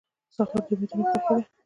[0.35, 1.43] سهار د امیدونو خوښي ده.